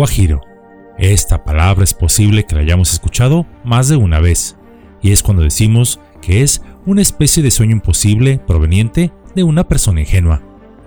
Guajiro. 0.00 0.40
Esta 0.96 1.44
palabra 1.44 1.84
es 1.84 1.92
posible 1.92 2.44
que 2.44 2.54
la 2.54 2.62
hayamos 2.62 2.90
escuchado 2.90 3.44
más 3.64 3.90
de 3.90 3.96
una 3.96 4.18
vez, 4.18 4.56
y 5.02 5.12
es 5.12 5.22
cuando 5.22 5.42
decimos 5.42 6.00
que 6.22 6.40
es 6.40 6.62
una 6.86 7.02
especie 7.02 7.42
de 7.42 7.50
sueño 7.50 7.72
imposible 7.72 8.38
proveniente 8.38 9.12
de 9.36 9.42
una 9.42 9.68
persona 9.68 10.00
ingenua. 10.00 10.42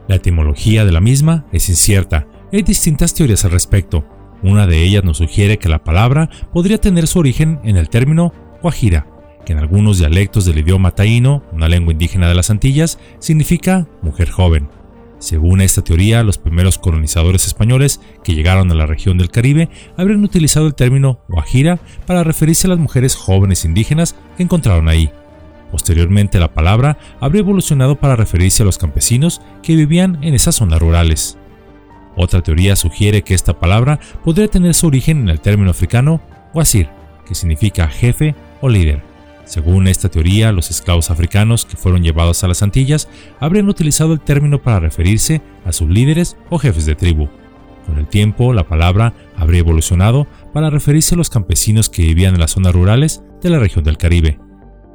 La 0.07 0.15
etimología 0.15 0.83
de 0.83 0.91
la 0.91 0.99
misma 0.99 1.45
es 1.51 1.69
incierta 1.69 2.25
hay 2.51 2.63
distintas 2.63 3.13
teorías 3.13 3.45
al 3.45 3.51
respecto. 3.51 4.03
Una 4.41 4.65
de 4.65 4.81
ellas 4.81 5.03
nos 5.03 5.17
sugiere 5.17 5.59
que 5.59 5.69
la 5.69 5.83
palabra 5.83 6.31
podría 6.51 6.81
tener 6.81 7.05
su 7.05 7.19
origen 7.19 7.59
en 7.63 7.77
el 7.77 7.89
término 7.89 8.33
guajira, 8.63 9.05
que 9.45 9.53
en 9.53 9.59
algunos 9.59 9.99
dialectos 9.99 10.45
del 10.45 10.57
idioma 10.57 10.89
taíno, 10.89 11.43
una 11.51 11.69
lengua 11.69 11.93
indígena 11.93 12.27
de 12.27 12.33
las 12.33 12.49
Antillas, 12.49 12.97
significa 13.19 13.87
mujer 14.01 14.31
joven. 14.31 14.69
Según 15.23 15.61
esta 15.61 15.81
teoría, 15.81 16.21
los 16.21 16.37
primeros 16.37 16.77
colonizadores 16.77 17.47
españoles 17.47 18.01
que 18.25 18.35
llegaron 18.35 18.69
a 18.69 18.75
la 18.75 18.85
región 18.85 19.17
del 19.17 19.29
Caribe 19.29 19.69
habrían 19.95 20.21
utilizado 20.21 20.67
el 20.67 20.75
término 20.75 21.21
guajira 21.29 21.79
para 22.05 22.25
referirse 22.25 22.67
a 22.67 22.71
las 22.71 22.79
mujeres 22.79 23.15
jóvenes 23.15 23.63
indígenas 23.63 24.17
que 24.35 24.43
encontraron 24.43 24.89
ahí. 24.89 25.11
Posteriormente 25.71 26.41
la 26.41 26.53
palabra 26.53 26.97
habría 27.21 27.39
evolucionado 27.39 27.95
para 27.95 28.17
referirse 28.17 28.63
a 28.63 28.65
los 28.65 28.77
campesinos 28.77 29.39
que 29.61 29.77
vivían 29.77 30.21
en 30.25 30.33
esas 30.33 30.55
zonas 30.55 30.81
rurales. 30.81 31.37
Otra 32.17 32.41
teoría 32.41 32.75
sugiere 32.75 33.21
que 33.21 33.33
esta 33.33 33.57
palabra 33.57 34.01
podría 34.25 34.49
tener 34.49 34.73
su 34.73 34.87
origen 34.87 35.19
en 35.19 35.29
el 35.29 35.39
término 35.39 35.71
africano 35.71 36.21
wazir, 36.53 36.89
que 37.25 37.33
significa 37.33 37.87
jefe 37.87 38.35
o 38.59 38.67
líder. 38.67 39.12
Según 39.45 39.87
esta 39.87 40.09
teoría, 40.09 40.51
los 40.51 40.71
esclavos 40.71 41.11
africanos 41.11 41.65
que 41.65 41.77
fueron 41.77 42.03
llevados 42.03 42.43
a 42.43 42.47
las 42.47 42.63
Antillas 42.63 43.09
habrían 43.39 43.67
utilizado 43.67 44.13
el 44.13 44.21
término 44.21 44.61
para 44.61 44.79
referirse 44.79 45.41
a 45.65 45.71
sus 45.71 45.89
líderes 45.89 46.37
o 46.49 46.57
jefes 46.57 46.85
de 46.85 46.95
tribu. 46.95 47.27
Con 47.85 47.97
el 47.97 48.07
tiempo, 48.07 48.53
la 48.53 48.67
palabra 48.67 49.13
habría 49.35 49.59
evolucionado 49.59 50.27
para 50.53 50.69
referirse 50.69 51.15
a 51.15 51.17
los 51.17 51.29
campesinos 51.29 51.89
que 51.89 52.03
vivían 52.03 52.35
en 52.35 52.39
las 52.39 52.51
zonas 52.51 52.73
rurales 52.73 53.21
de 53.41 53.49
la 53.49 53.59
región 53.59 53.83
del 53.83 53.97
Caribe. 53.97 54.39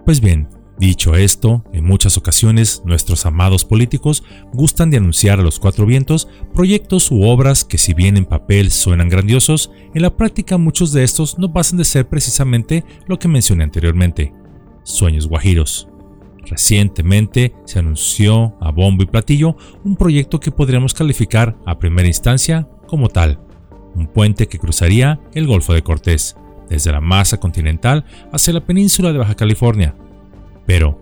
Pues 0.07 0.21
bien, 0.21 0.49
Dicho 0.79 1.17
esto, 1.17 1.65
en 1.73 1.85
muchas 1.85 2.17
ocasiones 2.17 2.83
nuestros 2.85 3.27
amados 3.27 3.65
políticos 3.65 4.23
gustan 4.53 4.91
de 4.91 4.99
anunciar 4.99 5.41
a 5.41 5.43
los 5.43 5.59
cuatro 5.59 5.87
vientos 5.87 6.29
proyectos 6.55 7.11
u 7.11 7.25
obras 7.25 7.65
que 7.65 7.79
si 7.79 7.95
bien 7.95 8.17
en 8.17 8.25
papel 8.25 8.71
suenan 8.71 9.09
grandiosos, 9.09 9.73
en 9.93 10.03
la 10.03 10.17
práctica 10.17 10.57
muchos 10.57 10.93
de 10.93 11.03
estos 11.03 11.37
no 11.37 11.53
pasan 11.53 11.79
de 11.79 11.85
ser 11.85 12.09
precisamente 12.09 12.85
lo 13.09 13.19
que 13.19 13.27
mencioné 13.27 13.65
anteriormente, 13.65 14.33
sueños 14.85 15.27
guajiros. 15.27 15.89
Recientemente 16.47 17.55
se 17.65 17.81
anunció 17.81 18.57
a 18.61 18.71
bombo 18.71 19.03
y 19.03 19.07
platillo 19.07 19.57
un 19.85 19.97
proyecto 19.97 20.39
que 20.39 20.53
podríamos 20.53 20.95
calificar 20.95 21.59
a 21.67 21.81
primera 21.81 22.07
instancia 22.07 22.69
como 22.87 23.09
tal, 23.09 23.41
un 23.97 24.07
puente 24.07 24.47
que 24.47 24.61
cruzaría 24.61 25.21
el 25.35 25.49
Golfo 25.49 25.73
de 25.73 25.83
Cortés, 25.83 26.37
desde 26.71 26.93
la 26.93 27.01
masa 27.01 27.41
continental 27.41 28.05
hacia 28.33 28.53
la 28.53 28.65
península 28.65 29.13
de 29.13 29.19
Baja 29.19 29.35
California, 29.35 29.97
pero, 30.69 30.99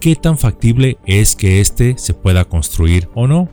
¿qué 0.00 0.14
tan 0.14 0.38
factible 0.38 0.96
es 1.04 1.34
que 1.34 1.60
este 1.60 1.98
se 1.98 2.14
pueda 2.14 2.44
construir 2.44 3.08
o 3.16 3.26
no? 3.26 3.48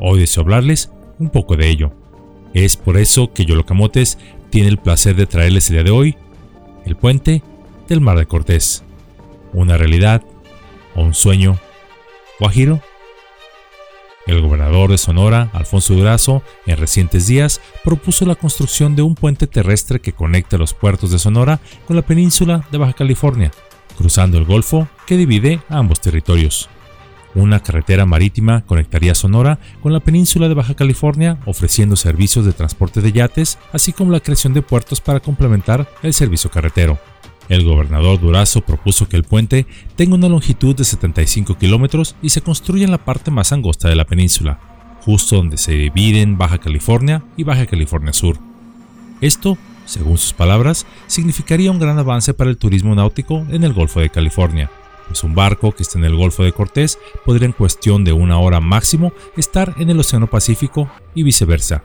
Hoy 0.00 0.18
deseo 0.18 0.42
hablarles 0.42 0.90
un 1.20 1.30
poco 1.30 1.56
de 1.56 1.68
ello. 1.68 1.92
Es 2.52 2.76
por 2.76 2.96
eso 2.96 3.32
que 3.32 3.44
Yolocamotes 3.44 4.18
tiene 4.50 4.66
el 4.66 4.78
placer 4.78 5.14
de 5.14 5.26
traerles 5.26 5.68
el 5.68 5.76
día 5.76 5.84
de 5.84 5.92
hoy 5.92 6.16
el 6.84 6.96
puente 6.96 7.44
del 7.86 8.00
Mar 8.00 8.18
de 8.18 8.26
Cortés. 8.26 8.82
¿Una 9.52 9.76
realidad 9.76 10.24
o 10.96 11.02
un 11.02 11.14
sueño? 11.14 11.60
¿Guajiro? 12.40 12.80
El 14.26 14.42
gobernador 14.42 14.90
de 14.90 14.98
Sonora, 14.98 15.48
Alfonso 15.52 15.94
Durazo, 15.94 16.42
en 16.66 16.76
recientes 16.76 17.28
días 17.28 17.60
propuso 17.84 18.26
la 18.26 18.34
construcción 18.34 18.96
de 18.96 19.02
un 19.02 19.14
puente 19.14 19.46
terrestre 19.46 20.00
que 20.00 20.12
conecte 20.12 20.58
los 20.58 20.74
puertos 20.74 21.12
de 21.12 21.20
Sonora 21.20 21.60
con 21.86 21.94
la 21.94 22.02
península 22.02 22.66
de 22.72 22.78
Baja 22.78 22.94
California, 22.94 23.52
cruzando 23.98 24.38
el 24.38 24.44
Golfo 24.44 24.88
que 25.06 25.16
divide 25.16 25.60
ambos 25.68 26.00
territorios. 26.00 26.70
Una 27.34 27.60
carretera 27.60 28.06
marítima 28.06 28.62
conectaría 28.64 29.14
Sonora 29.14 29.58
con 29.82 29.92
la 29.92 30.00
península 30.00 30.48
de 30.48 30.54
Baja 30.54 30.74
California, 30.74 31.38
ofreciendo 31.44 31.96
servicios 31.96 32.46
de 32.46 32.52
transporte 32.52 33.00
de 33.00 33.12
yates, 33.12 33.58
así 33.72 33.92
como 33.92 34.12
la 34.12 34.20
creación 34.20 34.54
de 34.54 34.62
puertos 34.62 35.00
para 35.00 35.20
complementar 35.20 35.88
el 36.02 36.14
servicio 36.14 36.48
carretero. 36.50 36.98
El 37.48 37.64
gobernador 37.64 38.20
Durazo 38.20 38.60
propuso 38.60 39.08
que 39.08 39.16
el 39.16 39.24
puente 39.24 39.66
tenga 39.96 40.14
una 40.14 40.28
longitud 40.28 40.76
de 40.76 40.84
75 40.84 41.58
kilómetros 41.58 42.14
y 42.22 42.30
se 42.30 42.40
construya 42.40 42.84
en 42.84 42.92
la 42.92 43.04
parte 43.04 43.30
más 43.30 43.52
angosta 43.52 43.88
de 43.88 43.96
la 43.96 44.04
península, 44.04 44.60
justo 45.00 45.36
donde 45.36 45.56
se 45.56 45.72
dividen 45.72 46.38
Baja 46.38 46.58
California 46.58 47.24
y 47.36 47.42
Baja 47.42 47.66
California 47.66 48.12
Sur. 48.12 48.38
Esto 49.20 49.58
según 49.88 50.18
sus 50.18 50.32
palabras, 50.32 50.86
significaría 51.06 51.70
un 51.70 51.78
gran 51.78 51.98
avance 51.98 52.34
para 52.34 52.50
el 52.50 52.58
turismo 52.58 52.94
náutico 52.94 53.46
en 53.50 53.64
el 53.64 53.72
Golfo 53.72 54.00
de 54.00 54.10
California, 54.10 54.70
pues 55.06 55.24
un 55.24 55.34
barco 55.34 55.72
que 55.72 55.82
esté 55.82 55.98
en 55.98 56.04
el 56.04 56.14
Golfo 56.14 56.44
de 56.44 56.52
Cortés 56.52 56.98
podría 57.24 57.46
en 57.46 57.52
cuestión 57.52 58.04
de 58.04 58.12
una 58.12 58.38
hora 58.38 58.60
máximo 58.60 59.12
estar 59.36 59.74
en 59.78 59.88
el 59.88 59.98
Océano 59.98 60.26
Pacífico 60.26 60.90
y 61.14 61.22
viceversa. 61.22 61.82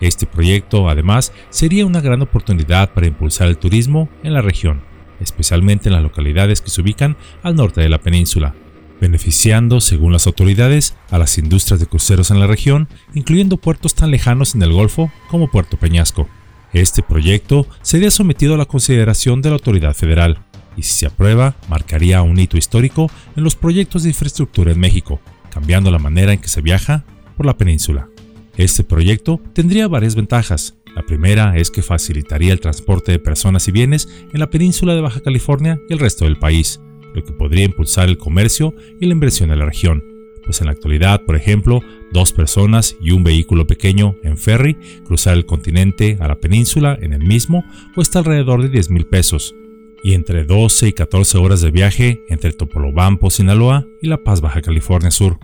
Este 0.00 0.26
proyecto, 0.26 0.88
además, 0.88 1.32
sería 1.50 1.84
una 1.84 2.00
gran 2.00 2.22
oportunidad 2.22 2.94
para 2.94 3.06
impulsar 3.06 3.48
el 3.48 3.58
turismo 3.58 4.08
en 4.22 4.32
la 4.32 4.40
región, 4.40 4.80
especialmente 5.20 5.88
en 5.88 5.94
las 5.94 6.02
localidades 6.02 6.62
que 6.62 6.70
se 6.70 6.80
ubican 6.80 7.16
al 7.42 7.56
norte 7.56 7.80
de 7.82 7.88
la 7.88 7.98
península, 7.98 8.54
beneficiando, 9.00 9.80
según 9.80 10.12
las 10.12 10.26
autoridades, 10.26 10.96
a 11.10 11.18
las 11.18 11.36
industrias 11.36 11.80
de 11.80 11.86
cruceros 11.86 12.30
en 12.30 12.40
la 12.40 12.46
región, 12.46 12.88
incluyendo 13.12 13.58
puertos 13.58 13.94
tan 13.94 14.10
lejanos 14.10 14.54
en 14.54 14.62
el 14.62 14.72
Golfo 14.72 15.10
como 15.28 15.50
Puerto 15.50 15.76
Peñasco. 15.76 16.28
Este 16.72 17.02
proyecto 17.02 17.66
sería 17.82 18.10
sometido 18.10 18.54
a 18.54 18.58
la 18.58 18.66
consideración 18.66 19.40
de 19.40 19.50
la 19.50 19.54
autoridad 19.54 19.94
federal 19.94 20.38
y 20.76 20.82
si 20.82 20.92
se 20.92 21.06
aprueba, 21.06 21.56
marcaría 21.68 22.22
un 22.22 22.38
hito 22.38 22.56
histórico 22.56 23.10
en 23.36 23.42
los 23.42 23.56
proyectos 23.56 24.04
de 24.04 24.10
infraestructura 24.10 24.70
en 24.70 24.78
México, 24.78 25.20
cambiando 25.50 25.90
la 25.90 25.98
manera 25.98 26.32
en 26.32 26.40
que 26.40 26.48
se 26.48 26.60
viaja 26.60 27.04
por 27.36 27.46
la 27.46 27.56
península. 27.56 28.08
Este 28.56 28.84
proyecto 28.84 29.40
tendría 29.54 29.88
varias 29.88 30.14
ventajas. 30.14 30.76
La 30.94 31.02
primera 31.04 31.56
es 31.56 31.70
que 31.70 31.82
facilitaría 31.82 32.52
el 32.52 32.60
transporte 32.60 33.12
de 33.12 33.18
personas 33.18 33.66
y 33.68 33.72
bienes 33.72 34.08
en 34.32 34.40
la 34.40 34.50
península 34.50 34.94
de 34.94 35.00
Baja 35.00 35.20
California 35.20 35.78
y 35.88 35.92
el 35.92 35.98
resto 35.98 36.26
del 36.26 36.38
país, 36.38 36.80
lo 37.14 37.24
que 37.24 37.32
podría 37.32 37.64
impulsar 37.64 38.08
el 38.08 38.18
comercio 38.18 38.74
y 39.00 39.06
la 39.06 39.12
inversión 39.12 39.50
en 39.50 39.58
la 39.58 39.66
región 39.66 40.17
pues 40.48 40.62
en 40.62 40.68
la 40.68 40.72
actualidad, 40.72 41.26
por 41.26 41.36
ejemplo, 41.36 41.82
dos 42.10 42.32
personas 42.32 42.96
y 43.02 43.10
un 43.10 43.22
vehículo 43.22 43.66
pequeño 43.66 44.16
en 44.22 44.38
ferry 44.38 44.78
cruzar 45.04 45.36
el 45.36 45.44
continente 45.44 46.16
a 46.20 46.26
la 46.26 46.36
península 46.40 46.98
en 47.02 47.12
el 47.12 47.22
mismo 47.22 47.66
cuesta 47.94 48.20
alrededor 48.20 48.62
de 48.62 48.70
10 48.70 48.88
mil 48.88 49.04
pesos, 49.04 49.54
y 50.02 50.14
entre 50.14 50.44
12 50.44 50.88
y 50.88 50.92
14 50.94 51.36
horas 51.36 51.60
de 51.60 51.70
viaje 51.70 52.22
entre 52.30 52.54
Topolobampo, 52.54 53.28
Sinaloa 53.28 53.84
y 54.00 54.08
La 54.08 54.24
Paz, 54.24 54.40
Baja 54.40 54.62
California 54.62 55.10
Sur. 55.10 55.38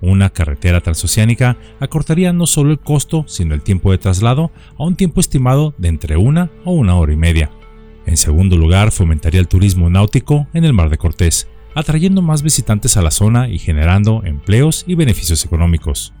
Una 0.00 0.30
carretera 0.30 0.80
transoceánica 0.80 1.58
acortaría 1.78 2.32
no 2.32 2.46
solo 2.46 2.70
el 2.70 2.78
costo, 2.78 3.24
sino 3.28 3.54
el 3.54 3.60
tiempo 3.60 3.90
de 3.90 3.98
traslado 3.98 4.50
a 4.78 4.84
un 4.84 4.96
tiempo 4.96 5.20
estimado 5.20 5.74
de 5.76 5.88
entre 5.88 6.16
una 6.16 6.50
o 6.64 6.72
una 6.72 6.96
hora 6.96 7.12
y 7.12 7.16
media. 7.16 7.50
En 8.06 8.16
segundo 8.16 8.56
lugar, 8.56 8.92
fomentaría 8.92 9.40
el 9.40 9.48
turismo 9.48 9.90
náutico 9.90 10.48
en 10.54 10.64
el 10.64 10.72
Mar 10.72 10.88
de 10.88 10.96
Cortés, 10.96 11.48
atrayendo 11.74 12.22
más 12.22 12.42
visitantes 12.42 12.96
a 12.96 13.02
la 13.02 13.10
zona 13.10 13.48
y 13.48 13.58
generando 13.58 14.22
empleos 14.24 14.84
y 14.86 14.94
beneficios 14.94 15.44
económicos. 15.44 16.12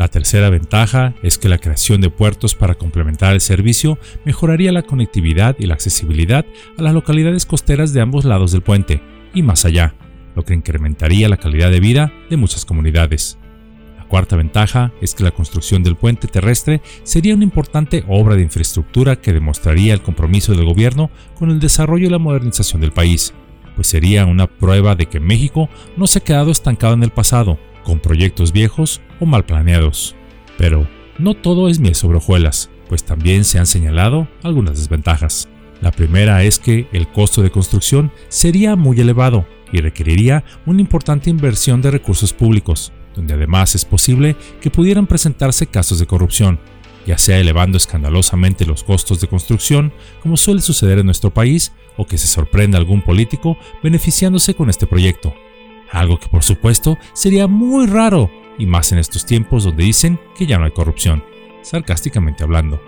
La 0.00 0.08
tercera 0.08 0.48
ventaja 0.48 1.12
es 1.22 1.36
que 1.36 1.50
la 1.50 1.58
creación 1.58 2.00
de 2.00 2.08
puertos 2.08 2.54
para 2.54 2.74
complementar 2.74 3.34
el 3.34 3.42
servicio 3.42 3.98
mejoraría 4.24 4.72
la 4.72 4.82
conectividad 4.82 5.56
y 5.58 5.66
la 5.66 5.74
accesibilidad 5.74 6.46
a 6.78 6.82
las 6.82 6.94
localidades 6.94 7.44
costeras 7.44 7.92
de 7.92 8.00
ambos 8.00 8.24
lados 8.24 8.50
del 8.50 8.62
puente 8.62 9.02
y 9.34 9.42
más 9.42 9.66
allá, 9.66 9.94
lo 10.34 10.42
que 10.42 10.54
incrementaría 10.54 11.28
la 11.28 11.36
calidad 11.36 11.70
de 11.70 11.80
vida 11.80 12.14
de 12.30 12.38
muchas 12.38 12.64
comunidades. 12.64 13.38
La 13.98 14.06
cuarta 14.06 14.36
ventaja 14.36 14.90
es 15.02 15.14
que 15.14 15.22
la 15.22 15.32
construcción 15.32 15.82
del 15.82 15.96
puente 15.96 16.28
terrestre 16.28 16.80
sería 17.02 17.34
una 17.34 17.44
importante 17.44 18.02
obra 18.08 18.36
de 18.36 18.42
infraestructura 18.42 19.16
que 19.16 19.34
demostraría 19.34 19.92
el 19.92 20.00
compromiso 20.00 20.54
del 20.54 20.64
gobierno 20.64 21.10
con 21.38 21.50
el 21.50 21.60
desarrollo 21.60 22.06
y 22.06 22.10
la 22.10 22.18
modernización 22.18 22.80
del 22.80 22.92
país, 22.92 23.34
pues 23.80 23.88
sería 23.88 24.26
una 24.26 24.46
prueba 24.46 24.94
de 24.94 25.06
que 25.06 25.20
México 25.20 25.70
no 25.96 26.06
se 26.06 26.18
ha 26.18 26.22
quedado 26.22 26.50
estancado 26.50 26.92
en 26.92 27.02
el 27.02 27.08
pasado, 27.08 27.58
con 27.82 27.98
proyectos 27.98 28.52
viejos 28.52 29.00
o 29.20 29.24
mal 29.24 29.46
planeados. 29.46 30.14
Pero 30.58 30.86
no 31.16 31.32
todo 31.32 31.66
es 31.66 31.78
miel 31.78 31.94
sobre 31.94 32.18
hojuelas, 32.18 32.68
pues 32.90 33.04
también 33.04 33.42
se 33.46 33.58
han 33.58 33.64
señalado 33.64 34.28
algunas 34.42 34.76
desventajas. 34.76 35.48
La 35.80 35.92
primera 35.92 36.44
es 36.44 36.58
que 36.58 36.88
el 36.92 37.08
costo 37.08 37.40
de 37.40 37.50
construcción 37.50 38.12
sería 38.28 38.76
muy 38.76 39.00
elevado 39.00 39.46
y 39.72 39.80
requeriría 39.80 40.44
una 40.66 40.82
importante 40.82 41.30
inversión 41.30 41.80
de 41.80 41.90
recursos 41.90 42.34
públicos, 42.34 42.92
donde 43.16 43.32
además 43.32 43.74
es 43.74 43.86
posible 43.86 44.36
que 44.60 44.70
pudieran 44.70 45.06
presentarse 45.06 45.68
casos 45.68 45.98
de 45.98 46.06
corrupción, 46.06 46.60
ya 47.06 47.18
sea 47.18 47.38
elevando 47.38 47.76
escandalosamente 47.76 48.66
los 48.66 48.84
costos 48.84 49.20
de 49.20 49.28
construcción, 49.28 49.92
como 50.22 50.36
suele 50.36 50.60
suceder 50.60 50.98
en 50.98 51.06
nuestro 51.06 51.32
país, 51.32 51.72
o 51.96 52.06
que 52.06 52.18
se 52.18 52.26
sorprenda 52.26 52.78
algún 52.78 53.02
político 53.02 53.56
beneficiándose 53.82 54.54
con 54.54 54.70
este 54.70 54.86
proyecto. 54.86 55.34
Algo 55.90 56.18
que 56.18 56.28
por 56.28 56.44
supuesto 56.44 56.98
sería 57.12 57.46
muy 57.46 57.86
raro, 57.86 58.30
y 58.58 58.66
más 58.66 58.92
en 58.92 58.98
estos 58.98 59.26
tiempos 59.26 59.64
donde 59.64 59.84
dicen 59.84 60.20
que 60.36 60.46
ya 60.46 60.58
no 60.58 60.64
hay 60.64 60.70
corrupción, 60.70 61.24
sarcásticamente 61.62 62.44
hablando. 62.44 62.80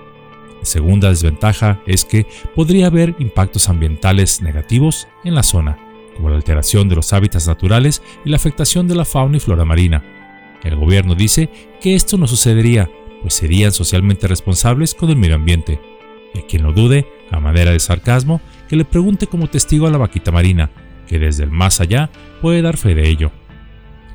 La 0.60 0.66
segunda 0.66 1.08
desventaja 1.08 1.80
es 1.86 2.04
que 2.04 2.26
podría 2.54 2.86
haber 2.86 3.16
impactos 3.18 3.68
ambientales 3.68 4.42
negativos 4.42 5.08
en 5.24 5.34
la 5.34 5.42
zona, 5.42 5.78
como 6.14 6.28
la 6.28 6.36
alteración 6.36 6.88
de 6.88 6.94
los 6.94 7.12
hábitats 7.12 7.48
naturales 7.48 8.02
y 8.24 8.30
la 8.30 8.36
afectación 8.36 8.86
de 8.86 8.94
la 8.94 9.04
fauna 9.04 9.38
y 9.38 9.40
flora 9.40 9.64
marina. 9.64 10.04
El 10.62 10.76
gobierno 10.76 11.16
dice 11.16 11.50
que 11.80 11.96
esto 11.96 12.16
no 12.16 12.28
sucedería, 12.28 12.88
pues 13.22 13.34
serían 13.34 13.72
socialmente 13.72 14.28
responsables 14.28 14.94
con 14.94 15.08
el 15.08 15.16
medio 15.16 15.36
ambiente. 15.36 15.80
Y 16.34 16.40
quien 16.42 16.62
lo 16.62 16.72
dude, 16.72 17.06
a 17.30 17.40
manera 17.40 17.70
de 17.70 17.80
sarcasmo, 17.80 18.40
que 18.68 18.76
le 18.76 18.84
pregunte 18.84 19.26
como 19.26 19.48
testigo 19.48 19.86
a 19.86 19.90
la 19.90 19.98
vaquita 19.98 20.32
marina, 20.32 20.70
que 21.06 21.18
desde 21.18 21.44
el 21.44 21.50
más 21.50 21.80
allá 21.80 22.10
puede 22.40 22.62
dar 22.62 22.76
fe 22.76 22.94
de 22.94 23.08
ello. 23.08 23.32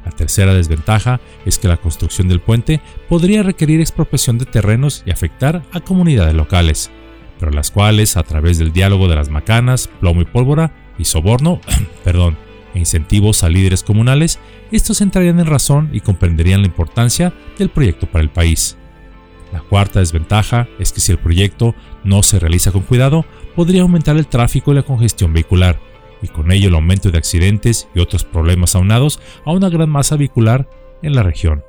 La 0.05 0.11
tercera 0.11 0.53
desventaja 0.53 1.19
es 1.45 1.59
que 1.59 1.67
la 1.67 1.77
construcción 1.77 2.27
del 2.27 2.39
puente 2.39 2.81
podría 3.09 3.43
requerir 3.43 3.81
expropiación 3.81 4.37
de 4.37 4.45
terrenos 4.45 5.03
y 5.05 5.11
afectar 5.11 5.63
a 5.73 5.81
comunidades 5.81 6.33
locales, 6.33 6.89
pero 7.39 7.51
las 7.51 7.71
cuales, 7.71 8.17
a 8.17 8.23
través 8.23 8.57
del 8.57 8.71
diálogo 8.71 9.07
de 9.07 9.15
las 9.15 9.29
macanas, 9.29 9.89
plomo 9.99 10.21
y 10.21 10.25
pólvora 10.25 10.73
y 10.97 11.05
soborno, 11.05 11.59
perdón, 12.03 12.37
e 12.73 12.79
incentivos 12.79 13.43
a 13.43 13.49
líderes 13.49 13.83
comunales, 13.83 14.39
estos 14.71 15.01
entrarían 15.01 15.39
en 15.39 15.45
razón 15.45 15.89
y 15.93 15.99
comprenderían 15.99 16.61
la 16.61 16.67
importancia 16.67 17.33
del 17.57 17.69
proyecto 17.69 18.07
para 18.07 18.23
el 18.23 18.29
país. 18.29 18.77
La 19.51 19.61
cuarta 19.61 19.99
desventaja 19.99 20.67
es 20.79 20.91
que 20.91 20.99
si 20.99 21.11
el 21.11 21.19
proyecto 21.19 21.73
no 22.03 22.23
se 22.23 22.39
realiza 22.39 22.71
con 22.71 22.81
cuidado, 22.81 23.25
podría 23.55 23.81
aumentar 23.81 24.17
el 24.17 24.27
tráfico 24.27 24.71
y 24.71 24.75
la 24.75 24.83
congestión 24.83 25.33
vehicular, 25.33 25.79
y 26.21 26.27
con 26.27 26.51
ello 26.51 26.67
el 26.67 26.75
aumento 26.75 27.11
de 27.11 27.17
accidentes 27.17 27.87
y 27.95 27.99
otros 27.99 28.23
problemas 28.23 28.75
aunados 28.75 29.19
a 29.45 29.51
una 29.51 29.69
gran 29.69 29.89
masa 29.89 30.17
vehicular 30.17 30.69
en 31.01 31.15
la 31.15 31.23
región. 31.23 31.63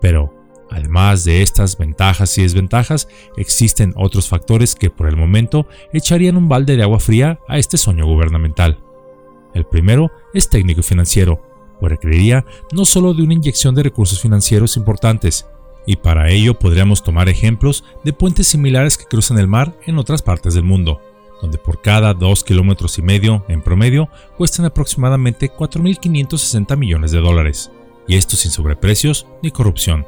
Pero, 0.00 0.34
además 0.70 1.24
de 1.24 1.42
estas 1.42 1.78
ventajas 1.78 2.36
y 2.36 2.42
desventajas, 2.42 3.08
existen 3.36 3.94
otros 3.96 4.28
factores 4.28 4.74
que 4.74 4.90
por 4.90 5.08
el 5.08 5.16
momento 5.16 5.68
echarían 5.92 6.36
un 6.36 6.48
balde 6.48 6.76
de 6.76 6.82
agua 6.82 7.00
fría 7.00 7.38
a 7.48 7.58
este 7.58 7.76
sueño 7.76 8.06
gubernamental. 8.06 8.80
El 9.54 9.64
primero 9.64 10.10
es 10.34 10.50
técnico 10.50 10.80
y 10.80 10.82
financiero, 10.82 11.40
pues 11.78 11.92
requeriría 11.92 12.44
no 12.72 12.84
solo 12.84 13.14
de 13.14 13.22
una 13.22 13.34
inyección 13.34 13.74
de 13.74 13.84
recursos 13.84 14.20
financieros 14.20 14.76
importantes, 14.76 15.46
y 15.86 15.96
para 15.96 16.30
ello 16.30 16.54
podríamos 16.54 17.02
tomar 17.02 17.28
ejemplos 17.28 17.84
de 18.04 18.12
puentes 18.12 18.46
similares 18.46 18.96
que 18.96 19.06
cruzan 19.06 19.38
el 19.38 19.48
mar 19.48 19.74
en 19.86 19.98
otras 19.98 20.22
partes 20.22 20.54
del 20.54 20.64
mundo, 20.64 21.00
donde 21.40 21.58
por 21.58 21.82
cada 21.82 22.14
2 22.14 22.44
kilómetros 22.44 22.98
y 22.98 23.02
medio, 23.02 23.44
en 23.48 23.62
promedio, 23.62 24.08
cuestan 24.36 24.64
aproximadamente 24.66 25.50
4.560 25.50 26.76
millones 26.76 27.10
de 27.10 27.20
dólares, 27.20 27.70
y 28.08 28.16
esto 28.16 28.36
sin 28.36 28.50
sobreprecios 28.50 29.26
ni 29.42 29.50
corrupción. 29.50 30.06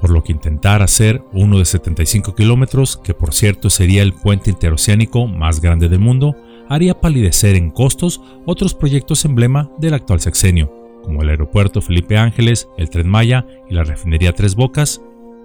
Por 0.00 0.10
lo 0.10 0.24
que 0.24 0.32
intentar 0.32 0.82
hacer 0.82 1.22
uno 1.32 1.58
de 1.58 1.64
75 1.64 2.34
kilómetros, 2.34 2.96
que 2.96 3.14
por 3.14 3.34
cierto 3.34 3.68
sería 3.68 4.02
el 4.02 4.14
puente 4.14 4.50
interoceánico 4.50 5.26
más 5.26 5.60
grande 5.60 5.88
del 5.88 5.98
mundo, 5.98 6.36
haría 6.68 7.00
palidecer 7.00 7.56
en 7.56 7.70
costos 7.70 8.20
otros 8.46 8.74
proyectos 8.74 9.24
emblema 9.24 9.70
del 9.78 9.94
actual 9.94 10.20
sexenio, 10.20 10.79
como 11.02 11.22
el 11.22 11.28
aeropuerto 11.30 11.80
Felipe 11.80 12.16
Ángeles, 12.16 12.68
el 12.76 12.90
Tren 12.90 13.08
Maya 13.08 13.46
y 13.68 13.74
la 13.74 13.84
refinería 13.84 14.32
Tres 14.32 14.54
Bocas, 14.54 15.00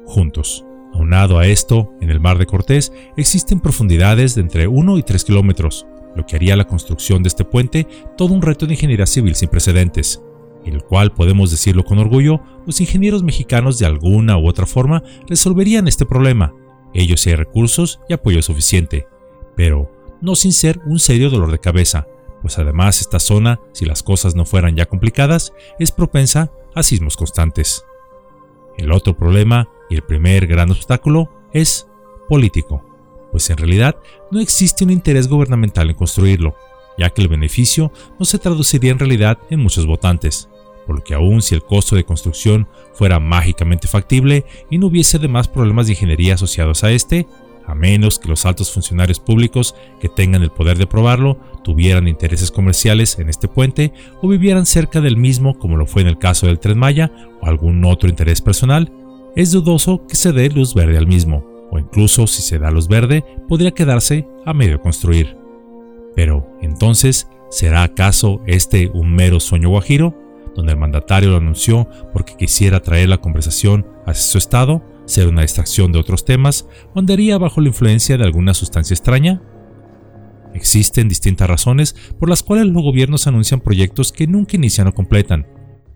juntos. 0.06 0.66
Aunado 0.94 1.38
a 1.38 1.48
esto, 1.48 1.92
en 2.00 2.10
el 2.10 2.19
Mar 2.19 2.38
de 2.38 2.46
Cortés 2.46 2.94
existen 3.18 3.60
profundidades 3.60 4.36
de 4.36 4.42
entre 4.42 4.68
1 4.68 4.98
y 4.98 5.04
3 5.04 5.25
kilómetros, 5.25 5.86
lo 6.16 6.25
que 6.25 6.38
haría 6.38 6.56
la 6.56 6.68
construcción 6.68 7.22
de 7.22 7.28
este 7.28 7.44
puente 7.44 7.86
todo 8.18 8.34
un 8.34 8.42
reto 8.42 8.66
de 8.66 8.74
ingeniería 8.74 9.06
civil 9.06 9.36
sin 9.36 9.50
precedentes, 9.50 10.22
el 10.66 10.84
cual 10.84 11.12
podemos 11.12 11.52
decirlo 11.52 11.84
con 11.84 12.00
orgullo, 12.00 12.42
los 12.66 12.80
ingenieros 12.81 13.24
mexicanos 13.24 13.78
de 13.78 13.86
alguna 13.86 14.38
u 14.38 14.48
otra 14.48 14.66
forma 14.66 15.04
resolverían 15.28 15.88
este 15.88 16.06
problema, 16.06 16.54
ellos 16.94 17.22
si 17.22 17.30
hay 17.30 17.36
recursos 17.36 18.00
y 18.08 18.13
apoyo 18.13 18.42
suficiente, 18.42 19.08
pero 19.56 19.92
no 20.22 20.36
sin 20.36 20.54
ser 20.54 20.80
un 20.86 21.00
serio 21.00 21.30
dolor 21.30 21.51
de 21.51 21.60
cabeza, 21.60 22.08
pues 22.42 22.60
además 22.60 23.02
esta 23.02 23.20
zona, 23.20 23.60
si 23.72 23.86
las 23.86 24.04
cosas 24.04 24.36
no 24.36 24.46
fueran 24.46 24.76
ya 24.76 24.86
complicadas, 24.86 25.54
es 25.80 25.92
propensa 25.92 26.52
a 26.74 26.84
sismos 26.84 27.18
constantes. 27.18 27.86
El 28.78 28.92
otro 28.92 29.18
problema 29.18 29.70
y 29.90 29.96
el 29.96 30.04
primer 30.04 30.48
gran 30.48 30.72
obstáculo 30.72 31.30
es 31.54 31.88
político, 32.28 32.84
pues 33.32 33.50
en 33.50 33.58
realidad 33.58 33.98
no 34.32 34.40
existe 34.40 34.84
un 34.84 34.92
interés 34.92 35.28
gubernamental 35.28 35.90
en 35.90 35.96
construirlo, 35.96 36.56
ya 36.98 37.10
que 37.10 37.22
el 37.22 37.28
beneficio 37.28 37.92
no 38.20 38.26
se 38.26 38.40
traduciría 38.40 38.92
en 38.92 39.00
realidad 39.00 39.38
en 39.50 39.62
muchos 39.62 39.86
votantes, 39.86 40.50
por 40.86 40.98
lo 40.98 41.04
que 41.04 41.14
aun 41.14 41.42
si 41.42 41.56
el 41.56 41.64
costo 41.64 41.96
de 41.96 42.06
construcción 42.06 42.68
fuera 42.94 43.20
mágicamente 43.20 43.88
factible 43.88 44.46
y 44.70 44.78
no 44.78 44.88
hubiese 44.88 45.20
demás 45.20 45.48
problemas 45.48 45.88
de 45.88 45.94
ingeniería 45.94 46.36
asociados 46.36 46.84
a 46.84 46.92
este, 46.92 47.28
a 47.67 47.75
menos 47.75 48.19
que 48.19 48.27
los 48.27 48.45
altos 48.45 48.71
funcionarios 48.71 49.19
públicos 49.19 49.75
que 50.00 50.09
tengan 50.09 50.44
el 50.44 50.51
poder 50.51 50.77
de 50.77 50.88
probarlo 50.88 51.39
tuvieran 51.63 52.07
intereses 52.07 52.51
comerciales 52.51 53.17
en 53.19 53.29
este 53.29 53.47
puente 53.47 53.94
o 54.21 54.27
vivieran 54.27 54.65
cerca 54.65 55.01
del 55.01 55.17
mismo 55.17 55.57
como 55.57 55.77
lo 55.77 55.85
fue 55.85 56.01
en 56.01 56.07
el 56.07 56.17
caso 56.17 56.47
del 56.47 56.59
Tren 56.59 56.77
Maya 56.77 57.12
o 57.41 57.47
algún 57.47 57.83
otro 57.85 58.09
interés 58.09 58.41
personal, 58.41 58.91
es 59.35 59.51
dudoso 59.51 60.06
que 60.07 60.15
se 60.15 60.31
dé 60.31 60.50
luz 60.50 60.73
verde 60.73 60.97
al 60.97 61.07
mismo, 61.07 61.45
o 61.71 61.79
incluso 61.79 62.27
si 62.27 62.41
se 62.41 62.59
da 62.59 62.71
luz 62.71 62.88
verde 62.88 63.23
podría 63.47 63.71
quedarse 63.71 64.27
a 64.45 64.53
medio 64.53 64.79
construir. 64.79 65.35
Pero, 66.15 66.47
entonces, 66.62 67.27
¿será 67.50 67.83
acaso 67.83 68.41
este 68.47 68.89
un 68.94 69.13
mero 69.13 69.39
sueño 69.39 69.69
guajiro, 69.69 70.15
donde 70.56 70.71
el 70.71 70.79
mandatario 70.79 71.31
lo 71.31 71.38
anunció 71.38 71.89
porque 72.13 72.35
quisiera 72.38 72.79
traer 72.79 73.09
la 73.09 73.17
conversación 73.17 73.85
hacia 74.06 74.23
su 74.23 74.38
estado, 74.38 74.81
ser 75.06 75.28
una 75.28 75.42
distracción 75.42 75.92
de 75.92 76.00
otros 76.00 76.25
temas, 76.25 76.68
o 76.94 77.00
andaría 77.00 77.38
bajo 77.38 77.62
la 77.62 77.69
influencia 77.69 78.18
de 78.18 78.24
alguna 78.24 78.54
sustancia 78.54 78.94
extraña? 78.94 79.42
Existen 80.54 81.10
distintas 81.10 81.50
razones 81.50 81.96
por 82.19 82.30
las 82.30 82.44
cuales 82.44 82.68
los 82.68 82.81
gobiernos 82.81 83.28
anuncian 83.28 83.60
proyectos 83.60 84.12
que 84.12 84.28
nunca 84.28 84.56
inician 84.56 84.88
o 84.88 84.94
completan, 84.94 85.48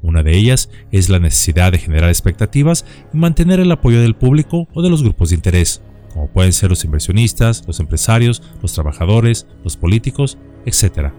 una 0.01 0.23
de 0.23 0.37
ellas 0.37 0.69
es 0.91 1.09
la 1.09 1.19
necesidad 1.19 1.71
de 1.71 1.77
generar 1.77 2.09
expectativas 2.09 2.85
y 3.13 3.17
mantener 3.17 3.59
el 3.59 3.71
apoyo 3.71 4.01
del 4.01 4.15
público 4.15 4.67
o 4.73 4.81
de 4.81 4.89
los 4.89 5.03
grupos 5.03 5.29
de 5.29 5.35
interés, 5.35 5.81
como 6.13 6.27
pueden 6.27 6.53
ser 6.53 6.69
los 6.69 6.85
inversionistas, 6.85 7.65
los 7.67 7.79
empresarios, 7.79 8.41
los 8.61 8.73
trabajadores, 8.73 9.47
los 9.63 9.75
políticos, 9.75 10.37
etc. 10.65 11.11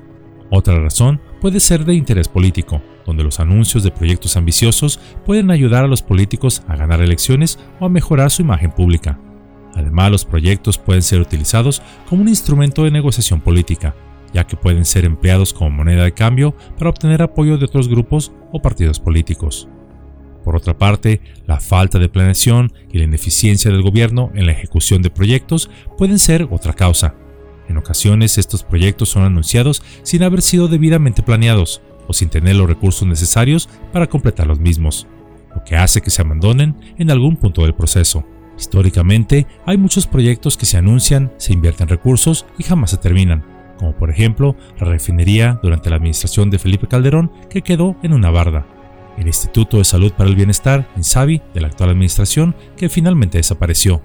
Otra 0.51 0.81
razón 0.81 1.21
puede 1.41 1.61
ser 1.61 1.85
de 1.85 1.95
interés 1.95 2.29
político, 2.29 2.83
donde 3.07 3.25
los 3.25 3.41
anuncios 3.41 3.83
de 3.83 3.91
proyectos 3.91 4.37
ambiciosos 4.37 5.01
pueden 5.25 5.51
ayudar 5.51 5.85
a 5.85 5.89
los 5.89 6.03
políticos 6.03 6.63
a 6.69 6.77
ganar 6.77 7.01
elecciones 7.01 7.59
o 7.81 7.87
a 7.87 7.89
mejorar 7.89 8.31
su 8.31 8.43
imagen 8.43 8.71
pública. 8.71 9.19
Además, 9.75 10.11
los 10.11 10.25
proyectos 10.25 10.79
pueden 10.79 11.03
ser 11.03 11.21
utilizados 11.21 11.83
como 12.09 12.23
un 12.23 12.29
instrumento 12.29 12.85
de 12.85 12.91
negociación 12.91 13.41
política, 13.41 13.95
ya 14.33 14.47
que 14.47 14.57
pueden 14.57 14.85
ser 14.85 15.05
empleados 15.05 15.53
como 15.53 15.71
moneda 15.71 16.05
de 16.05 16.13
cambio 16.13 16.55
para 16.79 16.91
obtener 16.91 17.23
apoyo 17.23 17.59
de 17.59 17.65
otros 17.65 17.89
grupos 17.89 18.33
o 18.53 18.61
partidos 18.61 19.01
políticos. 19.01 19.69
Por 20.45 20.57
otra 20.57 20.77
parte, 20.79 21.21
la 21.47 21.61
falta 21.61 21.99
de 21.99 22.09
planeación 22.09 22.73
y 22.91 22.99
la 22.99 23.05
ineficiencia 23.05 23.71
del 23.71 23.83
gobierno 23.83 24.31
en 24.35 24.47
la 24.47 24.53
ejecución 24.53 25.03
de 25.03 25.11
proyectos 25.11 25.71
pueden 25.99 26.19
ser 26.19 26.49
otra 26.51 26.73
causa. 26.73 27.15
En 27.71 27.77
ocasiones 27.77 28.37
estos 28.37 28.65
proyectos 28.65 29.11
son 29.11 29.23
anunciados 29.23 29.81
sin 30.03 30.25
haber 30.25 30.43
sido 30.43 30.67
debidamente 30.67 31.23
planeados 31.23 31.81
o 32.09 32.13
sin 32.13 32.29
tener 32.29 32.57
los 32.57 32.67
recursos 32.67 33.07
necesarios 33.07 33.69
para 33.93 34.09
completar 34.09 34.49
los 34.49 34.59
mismos, 34.59 35.07
lo 35.55 35.63
que 35.63 35.77
hace 35.77 36.01
que 36.01 36.11
se 36.11 36.21
abandonen 36.21 36.75
en 36.99 37.13
algún 37.13 37.37
punto 37.37 37.63
del 37.63 37.77
proceso. 37.77 38.27
Históricamente, 38.59 39.47
hay 39.67 39.79
muchos 39.79 40.09
proyectos 40.09 40.57
que 40.57 40.67
se 40.67 40.79
anuncian, 40.79 41.31
se 41.37 41.53
invierten 41.53 41.87
recursos 41.87 42.45
y 42.59 42.65
jamás 42.65 42.91
se 42.91 42.97
terminan, 42.97 43.45
como 43.79 43.93
por 43.95 44.11
ejemplo 44.11 44.57
la 44.81 44.89
refinería 44.89 45.61
durante 45.63 45.91
la 45.91 45.97
administración 45.97 46.51
de 46.51 46.59
Felipe 46.59 46.89
Calderón 46.89 47.31
que 47.49 47.63
quedó 47.63 47.95
en 48.03 48.15
una 48.15 48.31
barda, 48.31 48.67
el 49.17 49.29
Instituto 49.29 49.79
de 49.79 49.85
Salud 49.85 50.13
para 50.13 50.29
el 50.29 50.35
Bienestar, 50.35 50.89
INSABI, 50.97 51.41
de 51.55 51.61
la 51.61 51.69
actual 51.69 51.91
administración, 51.91 52.57
que 52.77 52.89
finalmente 52.89 53.39
desapareció, 53.39 54.03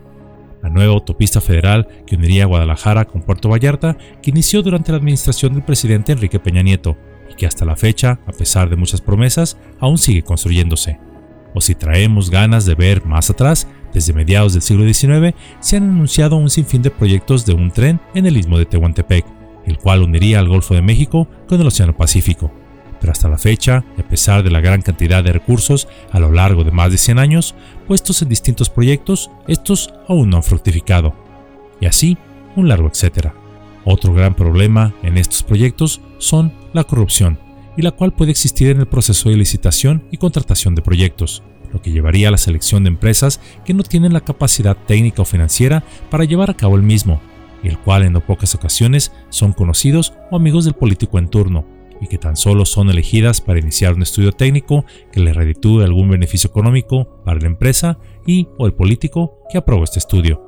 la 0.65 0.72
nueva 0.72 0.93
autopista 0.93 1.41
federal 1.41 1.88
que 2.07 2.15
uniría 2.15 2.48
Guadalajara 2.48 3.05
con 3.05 3.22
Puerto 3.22 3.50
Vallarta, 3.50 3.98
que 4.22 4.31
inició 4.31 4.63
durante 4.63 4.91
la 4.91 4.98
administración 4.98 5.53
del 5.53 5.63
presidente 5.63 6.12
Enrique 6.12 6.39
Peña 6.39 6.63
Nieto, 6.63 6.98
y 7.29 7.36
que 7.36 7.45
hasta 7.45 7.65
la 7.65 7.75
fecha, 7.75 8.19
a 8.25 8.31
pesar 8.31 8.69
de 8.69 8.75
muchas 8.75 9.00
promesas, 9.00 9.57
aún 9.79 10.00
sigue 10.00 10.24
construyéndose. 10.24 11.00
O 11.53 11.62
si 11.62 11.75
traemos 11.75 12.31
ganas 12.31 12.65
de 12.65 12.74
ver 12.74 13.05
más 13.05 13.29
atrás, 13.29 13.67
desde 13.93 14.13
mediados 14.13 14.53
del 14.53 14.63
siglo 14.63 14.91
XIX 14.91 15.36
se 15.60 15.77
han 15.77 15.84
anunciado 15.84 16.36
un 16.36 16.50
sinfín 16.50 16.81
de 16.81 16.89
proyectos 16.89 17.45
de 17.45 17.53
un 17.53 17.69
tren 17.69 18.01
en 18.15 18.25
el 18.25 18.36
istmo 18.36 18.57
de 18.57 18.65
Tehuantepec, 18.65 19.24
el 19.67 19.77
cual 19.77 20.01
uniría 20.01 20.39
al 20.39 20.50
Golfo 20.50 20.74
de 20.74 20.81
México 20.81 21.27
con 21.48 21.62
el 21.62 21.67
Océano 21.67 21.95
Pacífico. 21.95 22.51
Pero 23.05 23.12
hasta 23.12 23.29
la 23.29 23.38
fecha, 23.38 23.85
y 23.95 24.01
a 24.01 24.07
pesar 24.07 24.41
de 24.41 24.50
la 24.50 24.62
gran 24.62 24.81
cantidad 24.81 25.24
de 25.24 25.31
recursos 25.31 25.88
a 26.12 26.19
lo 26.19 26.31
largo 26.31 26.63
de 26.63 26.71
más 26.71 26.89
de 26.89 26.97
100 26.97 27.19
años 27.19 27.53
puestos 27.85 28.19
en 28.24 28.29
distintos 28.29 28.71
proyectos, 28.71 29.29
estos 29.47 29.93
aún 30.09 30.31
no 30.31 30.38
han 30.38 30.43
fructificado. 30.43 31.13
Y 31.79 31.85
así, 31.85 32.17
un 32.55 32.67
largo 32.67 32.88
etcétera. 32.88 33.35
Otro 33.83 34.12
gran 34.12 34.33
problema 34.33 34.91
en 35.03 35.19
estos 35.19 35.43
proyectos 35.43 36.01
son 36.17 36.51
la 36.74 36.83
corrupción, 36.83 37.38
y 37.77 37.83
la 37.83 37.91
cual 37.91 38.12
puede 38.12 38.31
existir 38.31 38.71
en 38.71 38.79
el 38.79 38.88
proceso 38.88 39.29
de 39.29 39.38
licitación 39.38 40.03
y 40.09 40.17
contratación 40.17 40.74
de 40.74 40.81
proyectos, 40.81 41.43
lo 41.71 41.83
que 41.83 41.91
llevaría 41.91 42.29
a 42.29 42.31
la 42.31 42.39
selección 42.39 42.85
de 42.85 42.89
empresas 42.89 43.39
que 43.65 43.75
no 43.75 43.83
tienen 43.83 44.13
la 44.13 44.21
capacidad 44.21 44.75
técnica 44.75 45.21
o 45.21 45.25
financiera 45.25 45.83
para 46.09 46.24
llevar 46.24 46.50
a 46.50 46.57
cabo 46.57 46.75
el 46.75 46.81
mismo, 46.81 47.21
y 47.62 47.67
el 47.67 47.77
cual 47.77 48.01
en 48.01 48.13
no 48.13 48.21
pocas 48.21 48.55
ocasiones 48.55 49.12
son 49.29 49.53
conocidos 49.53 50.13
o 50.31 50.38
amigos 50.38 50.65
del 50.65 50.74
político 50.74 51.19
en 51.19 51.27
turno, 51.27 51.75
y 52.01 52.07
que 52.07 52.17
tan 52.17 52.35
solo 52.35 52.65
son 52.65 52.89
elegidas 52.89 53.41
para 53.41 53.59
iniciar 53.59 53.93
un 53.93 54.01
estudio 54.01 54.31
técnico 54.31 54.85
que 55.11 55.19
le 55.19 55.33
reditúe 55.33 55.81
algún 55.81 56.09
beneficio 56.09 56.49
económico 56.49 57.21
para 57.23 57.39
la 57.39 57.47
empresa 57.47 57.97
y 58.25 58.47
o 58.57 58.65
el 58.65 58.73
político 58.73 59.39
que 59.49 59.57
aprobó 59.57 59.83
este 59.83 59.99
estudio. 59.99 60.41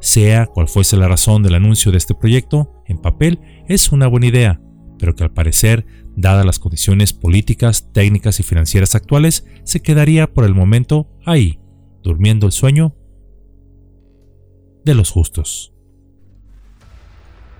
Sea 0.00 0.46
cual 0.46 0.68
fuese 0.68 0.96
la 0.96 1.08
razón 1.08 1.42
del 1.42 1.54
anuncio 1.54 1.92
de 1.92 1.98
este 1.98 2.14
proyecto, 2.14 2.82
en 2.86 2.98
papel 2.98 3.40
es 3.68 3.92
una 3.92 4.08
buena 4.08 4.26
idea, 4.26 4.60
pero 4.98 5.14
que 5.14 5.24
al 5.24 5.32
parecer, 5.32 5.86
dadas 6.16 6.44
las 6.44 6.58
condiciones 6.58 7.12
políticas, 7.12 7.92
técnicas 7.92 8.40
y 8.40 8.42
financieras 8.42 8.94
actuales, 8.94 9.46
se 9.64 9.80
quedaría 9.80 10.32
por 10.32 10.44
el 10.44 10.54
momento 10.54 11.08
ahí, 11.24 11.60
durmiendo 12.02 12.46
el 12.46 12.52
sueño 12.52 12.96
de 14.84 14.94
los 14.94 15.10
justos. 15.10 15.72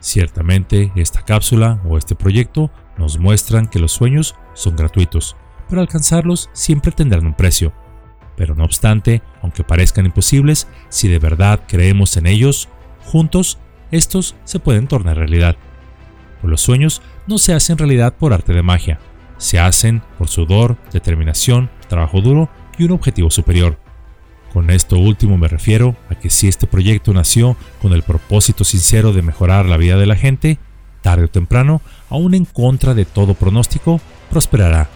Ciertamente, 0.01 0.91
esta 0.97 1.25
cápsula 1.25 1.81
o 1.89 1.97
este 1.97 2.17
proyecto 2.17 2.73
nos 2.99 3.19
muestran 3.19 3.67
que 3.67 3.79
los 3.79 3.93
sueños 3.93 4.35
son 4.55 4.77
gratuitos, 4.77 5.37
pero 5.69 5.81
alcanzarlos 5.81 6.51
siempre 6.53 6.93
tendrán 6.93 7.27
un 7.27 7.35
precio, 7.35 7.73
pero 8.37 8.55
no 8.55 8.65
obstante, 8.65 9.23
aunque 9.41 9.65
parezcan 9.65 10.07
imposibles, 10.07 10.67
si 10.89 11.09
de 11.09 11.19
verdad 11.19 11.61
creemos 11.67 12.17
en 12.17 12.27
ellos, 12.27 12.69
juntos, 13.05 13.59
estos 13.91 14.35
se 14.45 14.59
pueden 14.59 14.87
tornar 14.87 15.17
realidad. 15.17 15.57
Pues 16.41 16.51
los 16.51 16.61
sueños 16.61 17.03
no 17.27 17.39
se 17.39 17.53
hacen 17.55 17.79
realidad 17.79 18.15
por 18.15 18.33
arte 18.33 18.53
de 18.53 18.63
magia, 18.63 18.99
se 19.37 19.59
hacen 19.59 20.03
por 20.19 20.29
sudor, 20.29 20.77
determinación, 20.93 21.71
trabajo 21.89 22.21
duro 22.21 22.49
y 22.79 22.85
un 22.85 22.93
objetivo 22.93 23.31
superior. 23.31 23.79
Con 24.53 24.71
esto 24.71 24.99
último 24.99 25.39
me 25.39 25.49
refiero 25.49 25.97
a 26.11 26.15
que 26.15 26.31
si 26.31 26.49
este 26.49 26.67
proyecto 26.67 27.13
nació 27.13 27.57
con 27.81 27.93
el 27.93 28.03
propósito 28.03 28.65
sincero 28.65 29.13
de 29.13 29.23
mejorar 29.23 29.67
la 29.67 29.77
vida 29.77 29.97
de 29.97 30.07
la 30.07 30.17
gente, 30.17 30.59
tarde 31.03 31.25
o 31.25 31.29
temprano, 31.29 31.83
aún 32.09 32.35
en 32.35 32.47
contra 32.47 32.95
de 32.95 33.05
todo 33.05 33.35
pronóstico, 33.35 34.01
prosperará 34.31 34.89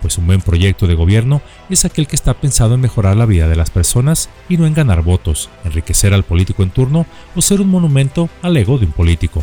pues 0.00 0.18
un 0.18 0.26
buen 0.28 0.40
proyecto 0.40 0.86
de 0.86 0.94
gobierno 0.94 1.42
es 1.68 1.84
aquel 1.84 2.06
que 2.06 2.14
está 2.14 2.34
pensado 2.34 2.74
en 2.74 2.80
mejorar 2.80 3.16
la 3.16 3.26
vida 3.26 3.48
de 3.48 3.56
las 3.56 3.70
personas 3.70 4.28
y 4.48 4.56
no 4.56 4.66
en 4.66 4.74
ganar 4.74 5.02
votos, 5.02 5.50
enriquecer 5.64 6.14
al 6.14 6.22
político 6.22 6.62
en 6.62 6.70
turno 6.70 7.06
o 7.34 7.42
ser 7.42 7.60
un 7.60 7.68
monumento 7.68 8.28
al 8.42 8.56
ego 8.56 8.78
de 8.78 8.86
un 8.86 8.92
político. 8.92 9.42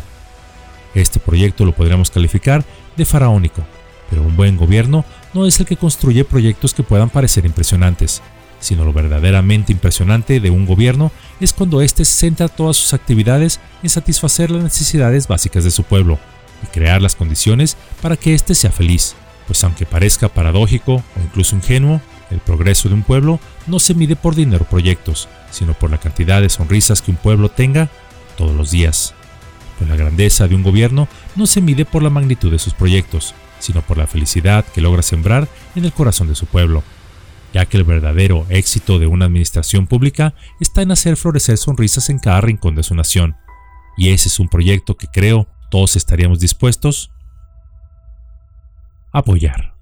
Este 0.94 1.20
proyecto 1.20 1.64
lo 1.64 1.72
podríamos 1.72 2.10
calificar 2.10 2.64
de 2.96 3.04
faraónico, 3.04 3.62
pero 4.08 4.22
un 4.22 4.36
buen 4.36 4.56
gobierno 4.56 5.04
no 5.34 5.46
es 5.46 5.58
el 5.60 5.66
que 5.66 5.76
construye 5.76 6.24
proyectos 6.24 6.72
que 6.72 6.82
puedan 6.82 7.10
parecer 7.10 7.44
impresionantes, 7.44 8.22
sino 8.64 8.84
lo 8.84 8.94
verdaderamente 8.94 9.72
impresionante 9.72 10.40
de 10.40 10.50
un 10.50 10.64
gobierno 10.64 11.12
es 11.38 11.52
cuando 11.52 11.82
éste 11.82 12.06
centra 12.06 12.48
todas 12.48 12.78
sus 12.78 12.94
actividades 12.94 13.60
en 13.82 13.90
satisfacer 13.90 14.50
las 14.50 14.64
necesidades 14.64 15.28
básicas 15.28 15.64
de 15.64 15.70
su 15.70 15.82
pueblo 15.82 16.18
y 16.62 16.66
crear 16.68 17.02
las 17.02 17.14
condiciones 17.14 17.76
para 18.00 18.16
que 18.16 18.32
éste 18.32 18.54
sea 18.54 18.72
feliz, 18.72 19.16
pues 19.46 19.62
aunque 19.64 19.84
parezca 19.84 20.30
paradójico 20.30 20.94
o 20.94 21.20
incluso 21.22 21.54
ingenuo, 21.56 22.00
el 22.30 22.38
progreso 22.38 22.88
de 22.88 22.94
un 22.94 23.02
pueblo 23.02 23.38
no 23.66 23.78
se 23.78 23.92
mide 23.92 24.16
por 24.16 24.34
dinero 24.34 24.64
o 24.64 24.70
proyectos, 24.70 25.28
sino 25.50 25.74
por 25.74 25.90
la 25.90 25.98
cantidad 25.98 26.40
de 26.40 26.48
sonrisas 26.48 27.02
que 27.02 27.10
un 27.10 27.18
pueblo 27.18 27.50
tenga 27.50 27.90
todos 28.38 28.56
los 28.56 28.70
días. 28.70 29.12
Pues 29.76 29.90
la 29.90 29.96
grandeza 29.96 30.48
de 30.48 30.54
un 30.54 30.62
gobierno 30.62 31.06
no 31.36 31.46
se 31.46 31.60
mide 31.60 31.84
por 31.84 32.02
la 32.02 32.08
magnitud 32.08 32.50
de 32.50 32.58
sus 32.58 32.72
proyectos, 32.72 33.34
sino 33.58 33.82
por 33.82 33.98
la 33.98 34.06
felicidad 34.06 34.64
que 34.64 34.80
logra 34.80 35.02
sembrar 35.02 35.48
en 35.74 35.84
el 35.84 35.92
corazón 35.92 36.28
de 36.28 36.34
su 36.34 36.46
pueblo, 36.46 36.82
ya 37.54 37.66
que 37.66 37.76
el 37.76 37.84
verdadero 37.84 38.44
éxito 38.50 38.98
de 38.98 39.06
una 39.06 39.26
administración 39.26 39.86
pública 39.86 40.34
está 40.60 40.82
en 40.82 40.90
hacer 40.90 41.16
florecer 41.16 41.56
sonrisas 41.56 42.10
en 42.10 42.18
cada 42.18 42.40
rincón 42.40 42.74
de 42.74 42.82
su 42.82 42.94
nación. 42.96 43.36
Y 43.96 44.10
ese 44.10 44.28
es 44.28 44.40
un 44.40 44.48
proyecto 44.48 44.96
que 44.96 45.06
creo 45.06 45.46
todos 45.70 45.94
estaríamos 45.94 46.40
dispuestos 46.40 47.12
apoyar. 49.12 49.73